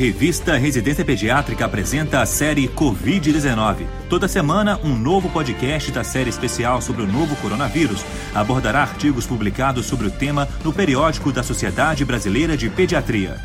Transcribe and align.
Revista 0.00 0.56
Residência 0.56 1.04
Pediátrica 1.04 1.66
apresenta 1.66 2.22
a 2.22 2.24
série 2.24 2.66
Covid-19. 2.68 3.86
Toda 4.08 4.26
semana, 4.26 4.80
um 4.82 4.96
novo 4.96 5.28
podcast 5.28 5.92
da 5.92 6.02
série 6.02 6.30
especial 6.30 6.80
sobre 6.80 7.02
o 7.02 7.06
novo 7.06 7.36
coronavírus 7.36 8.02
abordará 8.34 8.80
artigos 8.80 9.26
publicados 9.26 9.84
sobre 9.84 10.06
o 10.06 10.10
tema 10.10 10.48
no 10.64 10.72
periódico 10.72 11.30
da 11.30 11.42
Sociedade 11.42 12.02
Brasileira 12.02 12.56
de 12.56 12.70
Pediatria. 12.70 13.38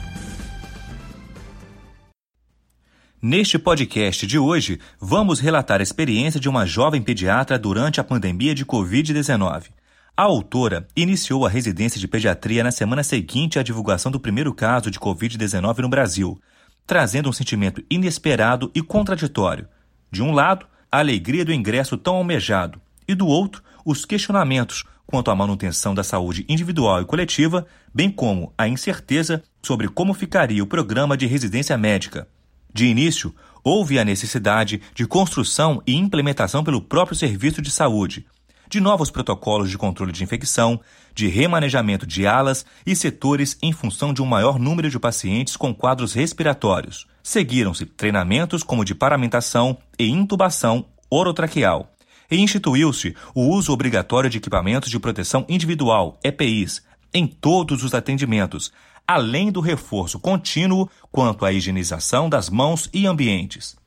Neste 3.21 3.59
podcast 3.59 4.25
de 4.25 4.39
hoje, 4.39 4.79
vamos 4.97 5.41
relatar 5.41 5.81
a 5.81 5.83
experiência 5.83 6.39
de 6.39 6.47
uma 6.47 6.65
jovem 6.65 7.01
pediatra 7.01 7.59
durante 7.59 7.99
a 7.99 8.03
pandemia 8.03 8.55
de 8.55 8.65
Covid-19. 8.65 9.71
A 10.17 10.23
autora 10.23 10.87
iniciou 10.95 11.45
a 11.45 11.49
residência 11.49 11.99
de 11.99 12.07
pediatria 12.07 12.63
na 12.63 12.71
semana 12.71 13.03
seguinte 13.03 13.59
à 13.59 13.63
divulgação 13.63 14.09
do 14.09 14.17
primeiro 14.17 14.53
caso 14.53 14.89
de 14.89 14.97
Covid-19 14.97 15.79
no 15.79 15.89
Brasil, 15.89 16.39
trazendo 16.87 17.27
um 17.27 17.33
sentimento 17.33 17.83
inesperado 17.89 18.71
e 18.73 18.81
contraditório. 18.81 19.67
De 20.09 20.23
um 20.23 20.31
lado, 20.31 20.65
a 20.89 20.99
alegria 20.99 21.43
do 21.43 21.51
ingresso 21.51 21.97
tão 21.97 22.15
almejado, 22.15 22.79
e 23.05 23.13
do 23.13 23.27
outro, 23.27 23.61
os 23.83 24.05
questionamentos 24.05 24.85
quanto 25.05 25.29
à 25.31 25.35
manutenção 25.35 25.93
da 25.93 26.01
saúde 26.01 26.45
individual 26.47 27.01
e 27.01 27.05
coletiva, 27.05 27.67
bem 27.93 28.09
como 28.09 28.53
a 28.57 28.69
incerteza 28.69 29.43
sobre 29.61 29.89
como 29.89 30.13
ficaria 30.13 30.63
o 30.63 30.67
programa 30.67 31.17
de 31.17 31.27
residência 31.27 31.77
médica. 31.77 32.25
De 32.73 32.85
início, 32.85 33.35
houve 33.61 33.99
a 33.99 34.05
necessidade 34.05 34.81
de 34.93 35.05
construção 35.05 35.83
e 35.85 35.93
implementação 35.93 36.63
pelo 36.63 36.81
próprio 36.81 37.17
serviço 37.17 37.61
de 37.61 37.69
saúde, 37.69 38.25
de 38.69 38.79
novos 38.79 39.09
protocolos 39.09 39.69
de 39.69 39.77
controle 39.77 40.11
de 40.11 40.23
infecção, 40.23 40.79
de 41.13 41.27
remanejamento 41.27 42.05
de 42.05 42.27
alas 42.27 42.65
e 42.85 42.95
setores 42.95 43.57
em 43.61 43.71
função 43.71 44.13
de 44.13 44.21
um 44.21 44.25
maior 44.25 44.59
número 44.59 44.89
de 44.89 44.99
pacientes 44.99 45.55
com 45.55 45.73
quadros 45.73 46.13
respiratórios. 46.13 47.07
Seguiram-se 47.23 47.85
treinamentos 47.85 48.63
como 48.63 48.85
de 48.85 48.93
paramentação 48.93 49.77
e 49.97 50.07
intubação 50.09 50.85
orotraqueal. 51.09 51.91
E 52.29 52.37
instituiu-se 52.37 53.15
o 53.33 53.49
uso 53.49 53.71
obrigatório 53.71 54.29
de 54.29 54.37
equipamentos 54.37 54.89
de 54.89 54.99
proteção 54.99 55.45
individual, 55.47 56.19
EPIs, 56.23 56.83
em 57.13 57.25
todos 57.25 57.83
os 57.83 57.93
atendimentos, 57.93 58.71
além 59.07 59.51
do 59.51 59.61
reforço 59.61 60.19
contínuo 60.19 60.89
quanto 61.11 61.45
à 61.45 61.53
higienização 61.53 62.27
das 62.27 62.49
mãos 62.49 62.89
e 62.93 63.05
ambientes. 63.05 63.77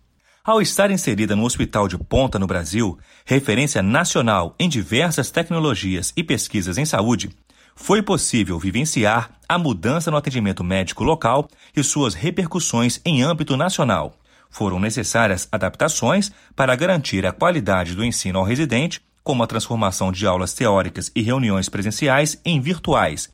Ao 0.48 0.62
estar 0.62 0.90
inserida 0.90 1.36
no 1.36 1.44
Hospital 1.44 1.86
de 1.86 1.98
Ponta 1.98 2.38
no 2.38 2.46
Brasil, 2.46 2.98
referência 3.26 3.82
nacional 3.82 4.54
em 4.58 4.66
diversas 4.66 5.30
tecnologias 5.30 6.10
e 6.16 6.24
pesquisas 6.24 6.78
em 6.78 6.86
saúde, 6.86 7.28
foi 7.76 8.00
possível 8.00 8.58
vivenciar 8.58 9.30
a 9.46 9.58
mudança 9.58 10.10
no 10.10 10.16
atendimento 10.16 10.64
médico 10.64 11.04
local 11.04 11.50
e 11.76 11.84
suas 11.84 12.14
repercussões 12.14 12.98
em 13.04 13.22
âmbito 13.22 13.58
nacional. 13.58 14.16
Foram 14.48 14.80
necessárias 14.80 15.46
adaptações 15.52 16.32
para 16.56 16.74
garantir 16.74 17.26
a 17.26 17.32
qualidade 17.32 17.94
do 17.94 18.02
ensino 18.02 18.38
ao 18.38 18.44
residente, 18.46 19.02
como 19.22 19.42
a 19.42 19.46
transformação 19.46 20.10
de 20.10 20.26
aulas 20.26 20.54
teóricas 20.54 21.12
e 21.14 21.20
reuniões 21.20 21.68
presenciais 21.68 22.40
em 22.42 22.58
virtuais, 22.58 23.28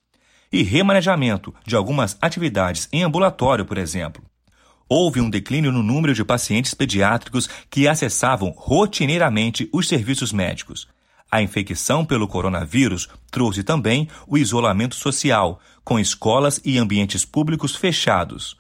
e 0.52 0.64
remanejamento 0.64 1.54
de 1.64 1.76
algumas 1.76 2.18
atividades 2.20 2.88
em 2.92 3.04
ambulatório, 3.04 3.64
por 3.64 3.78
exemplo 3.78 4.20
houve 4.88 5.20
um 5.20 5.30
declínio 5.30 5.72
no 5.72 5.82
número 5.82 6.14
de 6.14 6.24
pacientes 6.24 6.74
pediátricos 6.74 7.48
que 7.70 7.88
acessavam 7.88 8.54
rotineiramente 8.56 9.68
os 9.72 9.88
serviços 9.88 10.32
médicos. 10.32 10.88
A 11.30 11.42
infecção 11.42 12.04
pelo 12.04 12.28
coronavírus 12.28 13.08
trouxe 13.30 13.64
também 13.64 14.08
o 14.26 14.38
isolamento 14.38 14.94
social, 14.94 15.60
com 15.82 15.98
escolas 15.98 16.60
e 16.64 16.78
ambientes 16.78 17.24
públicos 17.24 17.74
fechados. 17.74 18.56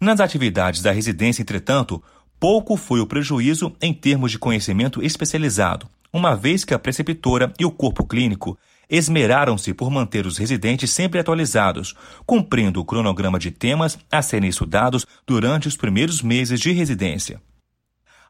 Nas 0.00 0.20
atividades 0.20 0.82
da 0.82 0.90
residência, 0.90 1.42
entretanto, 1.42 2.02
pouco 2.40 2.76
foi 2.76 3.00
o 3.00 3.06
prejuízo 3.06 3.72
em 3.80 3.94
termos 3.94 4.32
de 4.32 4.38
conhecimento 4.38 5.02
especializado, 5.02 5.88
uma 6.12 6.34
vez 6.34 6.64
que 6.64 6.74
a 6.74 6.78
preceptora 6.78 7.52
e 7.58 7.64
o 7.64 7.70
corpo 7.70 8.04
clínico 8.04 8.58
esmeraram-se 8.88 9.74
por 9.74 9.90
manter 9.90 10.26
os 10.26 10.38
residentes 10.38 10.90
sempre 10.90 11.20
atualizados, 11.20 11.94
cumprindo 12.24 12.80
o 12.80 12.84
cronograma 12.84 13.38
de 13.38 13.50
temas 13.50 13.98
a 14.10 14.22
serem 14.22 14.48
estudados 14.48 15.06
durante 15.26 15.68
os 15.68 15.76
primeiros 15.76 16.22
meses 16.22 16.60
de 16.60 16.72
residência. 16.72 17.40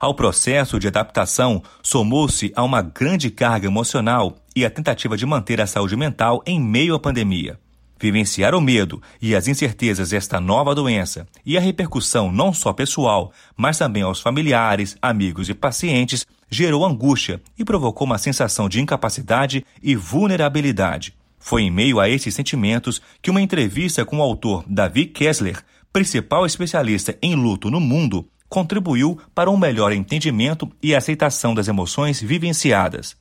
Ao 0.01 0.15
processo 0.15 0.79
de 0.79 0.87
adaptação, 0.87 1.63
somou-se 1.83 2.53
a 2.55 2.63
uma 2.63 2.81
grande 2.83 3.31
carga 3.31 3.67
emocional 3.67 4.37
e 4.55 4.65
a 4.65 4.71
tentativa 4.71 5.17
de 5.17 5.27
manter 5.27 5.61
a 5.61 5.67
saúde 5.67 5.97
mental 5.97 6.43
em 6.47 6.61
meio 6.61 6.95
à 6.95 7.01
pandemia. 7.01 7.59
Vivenciar 8.01 8.55
o 8.55 8.61
medo 8.61 9.03
e 9.21 9.35
as 9.35 9.49
incertezas 9.49 10.11
desta 10.11 10.41
nova 10.41 10.75
doença 10.75 11.27
e 11.45 11.57
a 11.57 11.61
repercussão 11.61 12.31
não 12.31 12.53
só 12.53 12.73
pessoal, 12.73 13.33
mas 13.57 13.79
também 13.79 14.03
aos 14.03 14.21
familiares, 14.21 14.97
amigos 15.03 15.49
e 15.49 15.55
pacientes 15.55 16.25
gerou 16.49 16.85
angústia 16.85 17.41
e 17.59 17.65
provocou 17.65 18.07
uma 18.07 18.17
sensação 18.17 18.69
de 18.69 18.81
incapacidade 18.81 19.67
e 19.83 19.97
vulnerabilidade. 19.97 21.15
Foi 21.41 21.63
em 21.63 21.71
meio 21.71 21.99
a 21.99 22.09
esses 22.09 22.35
sentimentos 22.35 23.03
que 23.21 23.31
uma 23.31 23.43
entrevista 23.43 24.05
com 24.05 24.19
o 24.19 24.23
autor 24.23 24.65
Davi 24.67 25.07
Kessler, 25.07 25.63
principal 25.93 26.47
especialista 26.47 27.17
em 27.21 27.35
luto 27.35 27.71
no 27.71 27.81
mundo, 27.81 28.29
contribuiu 28.49 29.19
para 29.35 29.51
um 29.51 29.57
melhor 29.57 29.93
entendimento 29.93 30.71
e 30.83 30.95
aceitação 30.95 31.55
das 31.55 31.69
emoções 31.69 32.21
vivenciadas. 32.21 33.17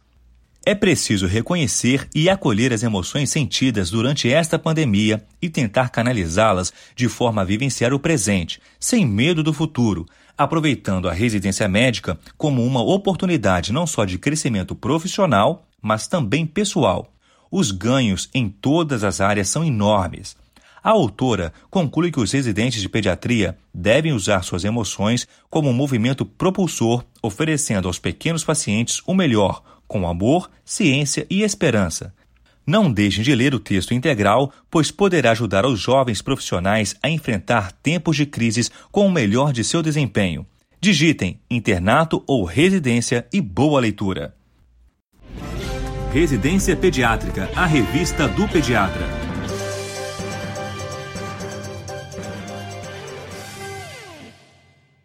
É 0.69 0.75
preciso 0.75 1.27
reconhecer 1.27 2.09
e 2.13 2.29
acolher 2.29 2.73
as 2.73 2.83
emoções 2.83 3.29
sentidas 3.29 3.89
durante 3.89 4.29
esta 4.29 4.59
pandemia 4.59 5.23
e 5.41 5.49
tentar 5.49 5.87
canalizá-las 5.87 6.73
de 6.93 7.07
forma 7.07 7.41
a 7.41 7.45
vivenciar 7.45 7.93
o 7.93 7.99
presente, 7.99 8.59
sem 8.77 9.05
medo 9.05 9.41
do 9.41 9.53
futuro, 9.53 10.05
aproveitando 10.37 11.07
a 11.07 11.13
residência 11.13 11.69
médica 11.69 12.19
como 12.37 12.65
uma 12.65 12.83
oportunidade 12.83 13.71
não 13.71 13.87
só 13.87 14.03
de 14.03 14.17
crescimento 14.17 14.75
profissional, 14.75 15.65
mas 15.81 16.05
também 16.05 16.45
pessoal. 16.45 17.13
Os 17.49 17.71
ganhos 17.71 18.29
em 18.33 18.49
todas 18.49 19.05
as 19.05 19.21
áreas 19.21 19.47
são 19.47 19.63
enormes. 19.63 20.35
A 20.83 20.89
autora 20.89 21.53
conclui 21.69 22.11
que 22.11 22.19
os 22.19 22.33
residentes 22.33 22.81
de 22.81 22.89
pediatria 22.89 23.57
devem 23.73 24.11
usar 24.11 24.41
suas 24.43 24.65
emoções 24.65 25.25
como 25.49 25.69
um 25.69 25.73
movimento 25.73 26.25
propulsor, 26.25 27.05
oferecendo 27.21 27.87
aos 27.87 27.99
pequenos 27.99 28.43
pacientes 28.43 29.01
o 29.07 29.13
melhor, 29.13 29.63
com 29.87 30.07
amor, 30.07 30.49
ciência 30.65 31.25
e 31.29 31.43
esperança. 31.43 32.13
Não 32.65 32.91
deixem 32.91 33.23
de 33.23 33.33
ler 33.33 33.55
o 33.55 33.59
texto 33.59 33.93
integral, 33.93 34.51
pois 34.69 34.91
poderá 34.91 35.31
ajudar 35.31 35.65
os 35.65 35.79
jovens 35.79 36.21
profissionais 36.21 36.95
a 37.01 37.09
enfrentar 37.09 37.71
tempos 37.71 38.17
de 38.17 38.25
crises 38.25 38.69
com 38.91 39.07
o 39.07 39.11
melhor 39.11 39.53
de 39.53 39.63
seu 39.63 39.81
desempenho. 39.81 40.45
Digitem 40.81 41.39
internato 41.49 42.21
ou 42.27 42.43
residência 42.43 43.25
e 43.31 43.39
boa 43.39 43.79
leitura. 43.79 44.35
Residência 46.13 46.75
Pediátrica, 46.75 47.49
a 47.55 47.65
revista 47.65 48.27
do 48.27 48.47
pediatra. 48.47 49.26